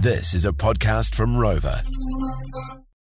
This 0.00 0.34
is 0.34 0.44
a 0.44 0.52
podcast 0.52 1.14
from 1.14 1.36
Rover. 1.36 1.82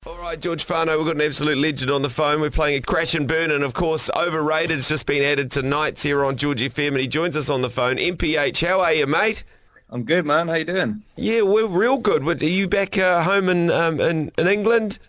All 0.05 0.17
right, 0.17 0.39
George 0.39 0.63
Fano, 0.63 0.97
we've 0.97 1.05
got 1.07 1.15
an 1.15 1.21
absolute 1.21 1.57
legend 1.57 1.89
on 1.91 2.01
the 2.03 2.09
phone. 2.09 2.39
We're 2.41 2.51
playing 2.51 2.77
a 2.77 2.81
crash 2.81 3.15
and 3.15 3.27
burn, 3.27 3.51
and 3.51 3.63
of 3.63 3.73
course, 3.73 4.09
overrated. 4.15 4.77
It's 4.77 4.87
just 4.87 5.05
been 5.05 5.23
added 5.23 5.51
to 5.51 5.61
nights 5.61 6.03
here 6.03 6.23
on 6.23 6.37
George 6.37 6.61
FM, 6.61 6.89
and 6.89 6.97
he 6.97 7.07
joins 7.07 7.35
us 7.35 7.49
on 7.49 7.61
the 7.61 7.69
phone. 7.69 7.97
MPH, 7.97 8.65
how 8.65 8.81
are 8.81 8.93
you, 8.93 9.07
mate? 9.07 9.43
I'm 9.89 10.03
good, 10.03 10.25
man. 10.25 10.47
How 10.47 10.55
you 10.55 10.65
doing? 10.65 11.03
Yeah, 11.15 11.41
we're 11.41 11.67
real 11.67 11.97
good. 11.97 12.23
What- 12.23 12.41
Are 12.41 12.45
you 12.45 12.67
back 12.67 12.97
uh, 12.97 13.23
home 13.23 13.49
in, 13.49 13.71
um, 13.71 13.99
in 13.99 14.31
in 14.37 14.47
England? 14.47 14.99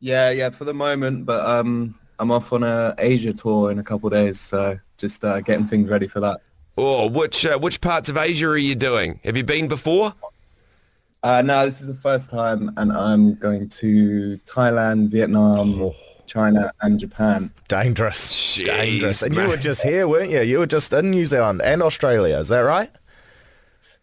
Yeah, 0.00 0.30
yeah, 0.30 0.50
for 0.50 0.64
the 0.64 0.74
moment, 0.74 1.24
but 1.24 1.44
um, 1.46 1.94
I'm 2.18 2.30
off 2.30 2.52
on 2.52 2.62
a 2.62 2.94
Asia 2.98 3.32
tour 3.32 3.70
in 3.70 3.78
a 3.78 3.82
couple 3.84 4.08
of 4.08 4.12
days, 4.12 4.38
so 4.40 4.78
just 4.98 5.24
uh, 5.24 5.40
getting 5.40 5.66
things 5.66 5.88
ready 5.88 6.08
for 6.08 6.20
that. 6.20 6.40
Oh, 6.76 7.06
which 7.08 7.46
uh, 7.46 7.58
which 7.58 7.80
parts 7.80 8.08
of 8.08 8.16
Asia 8.16 8.48
are 8.48 8.56
you 8.56 8.74
doing? 8.74 9.20
Have 9.24 9.36
you 9.36 9.44
been 9.44 9.68
before? 9.68 10.12
Uh, 11.24 11.40
no, 11.40 11.64
this 11.64 11.80
is 11.80 11.86
the 11.86 11.94
first 11.94 12.28
time, 12.28 12.70
and 12.76 12.92
I'm 12.92 13.34
going 13.36 13.66
to 13.70 14.38
Thailand, 14.44 15.08
Vietnam, 15.10 15.90
China, 16.26 16.70
and 16.82 17.00
Japan. 17.00 17.50
Dangerous. 17.66 18.58
Jeez, 18.58 18.66
Dangerous. 18.66 19.22
And 19.22 19.34
you 19.34 19.48
were 19.48 19.56
just 19.56 19.82
here, 19.82 20.06
weren't 20.06 20.30
you? 20.30 20.42
You 20.42 20.58
were 20.58 20.66
just 20.66 20.92
in 20.92 21.10
New 21.10 21.24
Zealand 21.24 21.62
and 21.62 21.82
Australia. 21.82 22.36
Is 22.36 22.48
that 22.48 22.60
right? 22.60 22.90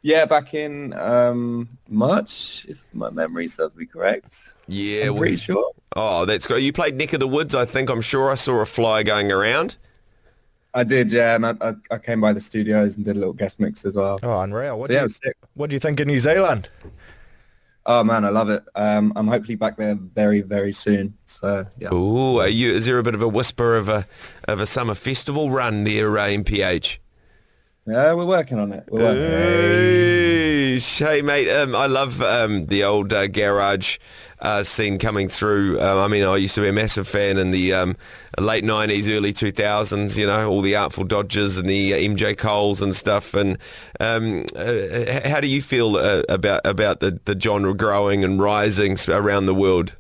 Yeah, 0.01 0.25
back 0.25 0.55
in 0.55 0.93
um, 0.93 1.69
March, 1.87 2.65
if 2.67 2.83
my 2.91 3.11
memory 3.11 3.47
serves 3.47 3.75
me 3.75 3.85
correct. 3.85 4.53
Yeah, 4.67 5.09
I'm 5.09 5.17
pretty 5.17 5.33
we. 5.33 5.37
sure. 5.37 5.71
Oh, 5.95 6.25
that's 6.25 6.47
good. 6.47 6.63
You 6.63 6.73
played 6.73 6.95
Neck 6.95 7.13
of 7.13 7.19
the 7.19 7.27
Woods, 7.27 7.53
I 7.53 7.65
think. 7.65 7.91
I'm 7.91 8.01
sure 8.01 8.31
I 8.31 8.35
saw 8.35 8.61
a 8.61 8.65
fly 8.65 9.03
going 9.03 9.31
around. 9.31 9.77
I 10.73 10.83
did, 10.83 11.11
yeah, 11.11 11.35
and 11.35 11.45
I, 11.45 11.55
I, 11.61 11.73
I 11.91 11.97
came 11.97 12.21
by 12.21 12.33
the 12.33 12.39
studios 12.39 12.95
and 12.95 13.03
did 13.03 13.15
a 13.15 13.19
little 13.19 13.33
guest 13.33 13.59
mix 13.59 13.83
as 13.85 13.95
well. 13.95 14.19
Oh, 14.23 14.39
unreal. 14.39 14.79
What 14.79 14.87
So, 14.87 14.93
do 14.93 14.93
yeah, 14.95 15.03
you 15.03 15.09
sick. 15.09 15.37
What 15.53 15.69
do 15.69 15.75
you 15.75 15.79
think 15.79 15.99
of 15.99 16.07
New 16.07 16.19
Zealand? 16.19 16.69
Oh 17.85 18.03
man, 18.03 18.23
I 18.23 18.29
love 18.29 18.49
it. 18.49 18.63
Um, 18.75 19.11
I'm 19.15 19.27
hopefully 19.27 19.55
back 19.55 19.75
there 19.75 19.95
very, 19.95 20.41
very 20.41 20.71
soon. 20.71 21.15
So 21.25 21.65
yeah. 21.79 21.91
Ooh, 21.91 22.37
are 22.37 22.47
you? 22.47 22.71
Is 22.71 22.85
there 22.85 22.99
a 22.99 23.03
bit 23.03 23.15
of 23.15 23.23
a 23.23 23.27
whisper 23.27 23.75
of 23.75 23.89
a 23.89 24.05
of 24.47 24.61
a 24.61 24.67
summer 24.67 24.93
festival 24.93 25.49
run 25.49 25.83
there, 25.83 26.15
uh, 26.17 26.27
MPH? 26.27 26.99
Yeah, 27.87 28.13
we're 28.13 28.25
working 28.25 28.59
on 28.59 28.71
it. 28.71 28.85
We're 28.89 28.99
working 29.01 29.23
on 29.23 29.31
it. 29.31 30.00
Hey, 30.81 31.21
mate, 31.21 31.47
um, 31.51 31.75
I 31.75 31.85
love 31.85 32.23
um, 32.23 32.65
the 32.65 32.83
old 32.83 33.13
uh, 33.13 33.27
garage 33.27 33.99
uh, 34.39 34.63
scene 34.63 34.97
coming 34.97 35.29
through. 35.29 35.79
Um, 35.79 35.99
I 35.99 36.07
mean, 36.07 36.23
I 36.23 36.37
used 36.37 36.55
to 36.55 36.61
be 36.61 36.69
a 36.69 36.73
massive 36.73 37.07
fan 37.07 37.37
in 37.37 37.51
the 37.51 37.71
um, 37.73 37.95
late 38.39 38.63
'90s, 38.63 39.07
early 39.15 39.31
2000s. 39.31 40.17
You 40.17 40.25
know, 40.25 40.49
all 40.49 40.61
the 40.61 40.75
Artful 40.75 41.03
Dodgers 41.03 41.59
and 41.59 41.69
the 41.69 41.93
uh, 41.93 41.97
MJ 41.97 42.35
Coles 42.35 42.81
and 42.81 42.95
stuff. 42.95 43.35
And 43.35 43.59
um, 43.99 44.45
uh, 44.55 45.29
how 45.29 45.39
do 45.39 45.47
you 45.47 45.61
feel 45.61 45.97
uh, 45.97 46.23
about 46.27 46.65
about 46.65 46.99
the, 46.99 47.19
the 47.25 47.39
genre 47.39 47.75
growing 47.75 48.23
and 48.23 48.41
rising 48.41 48.97
around 49.07 49.45
the 49.45 49.55
world? 49.55 49.95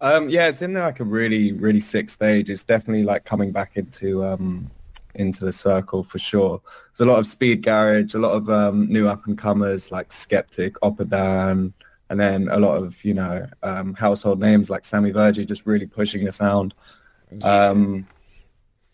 Um, 0.00 0.30
yeah, 0.30 0.48
it's 0.48 0.62
in 0.62 0.72
like 0.72 1.00
a 1.00 1.04
really, 1.04 1.52
really 1.52 1.80
sick 1.80 2.08
stage. 2.08 2.48
It's 2.48 2.62
definitely 2.62 3.04
like 3.04 3.24
coming 3.24 3.52
back 3.52 3.76
into 3.76 4.24
um, 4.24 4.70
into 5.14 5.44
the 5.44 5.52
circle 5.52 6.02
for 6.02 6.18
sure. 6.18 6.60
There's 6.96 7.06
a 7.08 7.10
lot 7.10 7.18
of 7.18 7.26
speed 7.26 7.62
garage, 7.62 8.14
a 8.14 8.18
lot 8.18 8.32
of 8.32 8.50
um, 8.50 8.86
new 8.88 9.08
up 9.08 9.26
and 9.26 9.36
comers 9.36 9.90
like 9.90 10.12
Skeptic, 10.12 10.74
Oppidan, 10.80 11.72
and 12.10 12.20
then 12.20 12.48
a 12.50 12.58
lot 12.58 12.76
of 12.76 13.02
you 13.04 13.14
know 13.14 13.46
um, 13.62 13.94
household 13.94 14.40
names 14.40 14.70
like 14.70 14.84
Sammy 14.84 15.12
Virji 15.12 15.46
just 15.46 15.66
really 15.66 15.86
pushing 15.86 16.24
the 16.24 16.32
sound. 16.32 16.74
Um, 17.42 18.06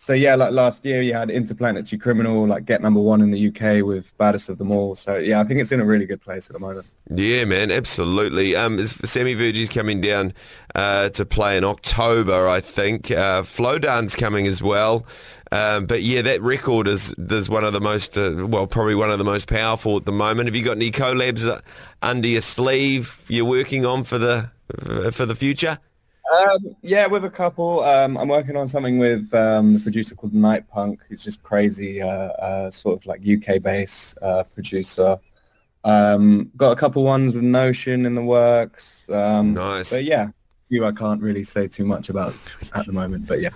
so 0.00 0.14
yeah, 0.14 0.34
like 0.34 0.52
last 0.52 0.82
year 0.86 1.02
you 1.02 1.12
had 1.12 1.30
Interplanetary 1.30 1.98
Criminal 1.98 2.46
like 2.46 2.64
get 2.64 2.80
number 2.80 3.00
one 3.02 3.20
in 3.20 3.32
the 3.32 3.48
UK 3.48 3.84
with 3.84 4.16
Baddest 4.16 4.48
of 4.48 4.56
Them 4.56 4.70
All. 4.70 4.94
So 4.94 5.18
yeah, 5.18 5.40
I 5.40 5.44
think 5.44 5.60
it's 5.60 5.72
in 5.72 5.80
a 5.82 5.84
really 5.84 6.06
good 6.06 6.22
place 6.22 6.48
at 6.48 6.54
the 6.54 6.58
moment. 6.58 6.86
Yeah, 7.10 7.44
man, 7.44 7.70
absolutely. 7.70 8.56
Um, 8.56 8.78
Sammy 8.78 9.34
Virji's 9.34 9.68
coming 9.68 10.00
down 10.00 10.32
uh, 10.74 11.10
to 11.10 11.26
play 11.26 11.58
in 11.58 11.64
October, 11.64 12.48
I 12.48 12.60
think. 12.60 13.10
Uh, 13.10 13.42
Flowdan's 13.42 14.16
coming 14.16 14.46
as 14.46 14.62
well. 14.62 15.04
Um, 15.52 15.84
but 15.84 16.00
yeah, 16.00 16.22
that 16.22 16.40
record 16.40 16.88
is 16.88 17.12
is 17.18 17.50
one 17.50 17.64
of 17.64 17.74
the 17.74 17.80
most, 17.82 18.16
uh, 18.16 18.46
well, 18.48 18.66
probably 18.66 18.94
one 18.94 19.10
of 19.10 19.18
the 19.18 19.24
most 19.24 19.48
powerful 19.48 19.98
at 19.98 20.06
the 20.06 20.12
moment. 20.12 20.46
Have 20.46 20.56
you 20.56 20.64
got 20.64 20.76
any 20.76 20.90
collabs 20.90 21.46
uh, 21.46 21.60
under 22.00 22.26
your 22.26 22.40
sleeve 22.40 23.20
you're 23.28 23.44
working 23.44 23.84
on 23.84 24.04
for 24.04 24.16
the 24.16 24.50
for 25.12 25.26
the 25.26 25.34
future? 25.34 25.78
Um, 26.36 26.76
yeah, 26.82 27.06
with 27.06 27.24
a 27.24 27.30
couple. 27.30 27.82
Um, 27.82 28.16
I'm 28.16 28.28
working 28.28 28.56
on 28.56 28.68
something 28.68 28.98
with 28.98 29.32
um, 29.34 29.74
the 29.74 29.80
producer 29.80 30.14
called 30.14 30.34
Night 30.34 30.68
Punk, 30.68 31.00
who's 31.08 31.24
just 31.24 31.42
crazy, 31.42 32.00
uh, 32.00 32.08
uh, 32.08 32.70
sort 32.70 33.00
of 33.00 33.06
like 33.06 33.22
UK 33.26 33.62
bass 33.62 34.14
uh, 34.22 34.44
producer. 34.44 35.18
Um, 35.82 36.50
got 36.56 36.72
a 36.72 36.76
couple 36.76 37.02
ones 37.02 37.34
with 37.34 37.42
Notion 37.42 38.06
in 38.06 38.14
the 38.14 38.22
works. 38.22 39.06
Um, 39.08 39.54
Nice. 39.54 39.90
But 39.90 40.04
yeah, 40.04 40.28
you 40.68 40.84
I 40.84 40.92
can't 40.92 41.20
really 41.20 41.44
say 41.44 41.66
too 41.66 41.84
much 41.84 42.10
about 42.10 42.34
at 42.74 42.86
the 42.86 42.92
moment. 42.92 43.26
But 43.26 43.40
yeah, 43.40 43.50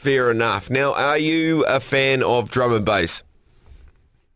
Fair 0.00 0.30
enough. 0.30 0.70
Now, 0.70 0.94
are 0.94 1.18
you 1.18 1.62
a 1.66 1.78
fan 1.78 2.22
of 2.22 2.50
drum 2.50 2.72
and 2.72 2.86
bass? 2.86 3.22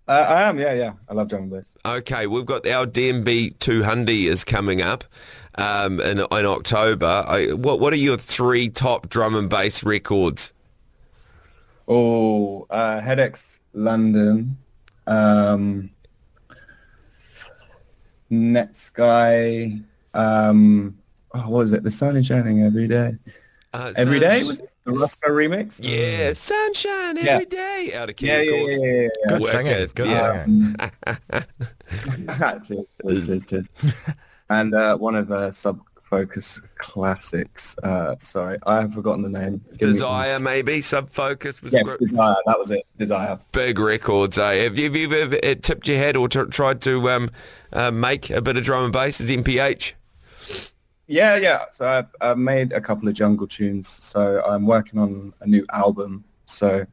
Uh, 0.07 0.27
I 0.29 0.43
am. 0.43 0.59
Yeah, 0.59 0.75
yeah. 0.75 0.93
I 1.09 1.15
love 1.15 1.29
drum 1.29 1.45
and 1.45 1.51
bass. 1.51 1.77
Okay, 1.87 2.27
we've 2.27 2.45
got 2.45 2.67
our 2.67 2.87
DNB 2.87 3.59
200 3.59 4.11
is 4.11 4.45
coming 4.45 4.83
up 4.83 5.05
um, 5.57 5.99
in, 6.01 6.19
in 6.19 6.27
October. 6.47 7.25
I, 7.27 7.53
what 7.53 7.81
what 7.81 7.93
are 7.93 7.97
your 7.97 8.19
three 8.19 8.69
top 8.69 9.09
drum 9.09 9.35
and 9.35 9.49
bass 9.49 9.83
records? 9.83 10.53
Oh, 11.89 12.67
uh, 12.71 13.01
Headaches 13.01 13.61
London, 13.73 14.57
um, 15.07 15.91
Netsky. 18.31 19.83
Um, 20.13 20.99
oh, 21.35 21.41
what 21.41 21.51
was 21.51 21.73
it? 21.73 21.83
The 21.83 21.91
sun 21.91 22.17
is 22.17 22.27
shining 22.27 22.63
every 22.63 22.89
day. 22.89 23.17
Uh, 23.75 23.93
Every 23.97 24.21
Sun- 24.21 24.29
day 24.31 24.45
was 24.45 24.61
it? 24.61 24.71
the 24.85 24.93
Roscoe 24.93 25.31
remix? 25.31 25.81
Yeah, 25.83 26.33
sunshine 26.33 27.17
Yeah. 27.17 27.23
every 27.33 27.47
day. 27.47 27.91
Out 27.95 28.09
of 28.09 28.15
key, 28.17 28.27
Yeah, 28.29 28.37
of 28.37 28.45
yeah, 28.47 28.51
course. 28.59 28.71
yeah, 28.71 28.87
yeah, 28.87 28.93
yeah. 29.03 29.09
Good 29.29 29.41
Wicked, 29.43 29.51
singing. 29.51 29.89
Good 29.95 30.07
yeah. 30.11 30.45
singing. 30.45 30.77
cheers, 32.69 32.89
cheers, 33.27 33.47
cheers, 33.47 33.47
cheers. 33.81 33.95
and 34.51 34.75
uh, 34.75 34.97
one 34.97 35.17
of 35.17 35.33
uh, 35.33 35.51
Sub 35.53 35.81
Focus 36.05 36.61
classics. 36.79 37.75
Uh, 37.83 38.15
sorry, 38.21 38.59
I 38.67 38.77
have 38.83 38.93
forgotten 38.95 39.23
the 39.23 39.29
name. 39.29 39.61
Give 39.79 39.91
Desire, 39.91 40.39
maybe. 40.39 40.81
Sub 40.81 41.11
Focus 41.11 41.61
was 41.61 41.73
Yes, 41.73 41.83
gr- 41.91 41.97
Desire. 41.97 42.37
That 42.47 42.59
was 42.59 42.71
it. 42.71 42.87
Desire. 42.99 43.41
big 43.51 43.81
records. 43.81 44.39
Eh? 44.39 44.63
Have 44.63 44.79
you, 44.79 44.85
have 44.85 44.95
you 44.97 45.13
ever 45.13 45.37
uh, 45.43 45.55
tipped 45.61 45.89
your 45.89 45.97
head 45.97 46.17
or 46.17 46.29
t- 46.29 46.45
tried 46.45 46.81
to 46.83 47.11
um, 47.11 47.31
uh, 47.73 47.91
make 47.91 48.31
a 48.31 48.41
bit 48.41 48.57
of 48.57 48.63
drum 48.63 48.85
and 48.85 48.93
bass 48.93 49.21
as 49.21 49.31
MPH? 49.31 49.95
Yeah, 51.07 51.37
yeah. 51.37 51.65
So 51.71 51.87
I've, 51.87 52.07
I've 52.21 52.39
made 52.39 52.73
a 52.73 52.81
couple 52.81 53.09
of 53.09 53.15
jungle 53.15 53.47
tunes. 53.47 53.89
So 53.89 54.43
I'm 54.47 54.67
working 54.67 54.99
on 54.99 55.35
a 55.41 55.47
new 55.47 55.67
album. 55.73 56.25
So 56.47 56.87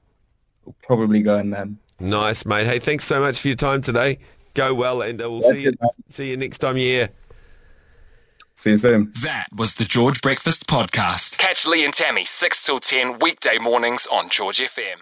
we'll 0.66 0.76
probably 0.84 1.22
go 1.22 1.38
in 1.38 1.50
them. 1.50 1.80
Nice, 2.00 2.46
mate. 2.46 2.66
Hey, 2.66 2.80
thanks 2.80 3.06
so 3.06 3.22
much 3.22 3.40
for 3.40 3.48
your 3.48 3.56
time 3.56 3.82
today. 3.82 4.20
Go 4.54 4.74
well, 4.74 5.02
and 5.02 5.22
uh, 5.22 5.30
we'll 5.30 5.42
That's 5.42 5.58
see 5.58 5.64
you 5.64 5.74
man. 5.80 5.90
see 6.10 6.30
you 6.32 6.38
next 6.38 6.58
time 6.58 6.76
you're 6.76 6.86
here. 6.86 7.10
See 8.56 8.72
you 8.72 8.78
soon. 8.78 9.14
That 9.24 9.48
was 9.56 9.76
the 9.76 9.86
George 9.86 10.22
Breakfast 10.22 10.68
Podcast. 10.68 11.38
Catch 11.38 11.66
Lee 11.66 11.86
and 11.86 11.94
Tammy 11.94 12.26
6 12.26 12.66
till 12.66 12.80
10 12.80 13.20
weekday 13.20 13.58
mornings 13.58 14.08
on 14.12 14.30
George 14.30 14.60
FM. 14.60 15.02